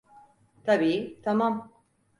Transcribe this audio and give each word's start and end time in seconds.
Tabii, 0.65 1.19
tamam. 1.23 1.71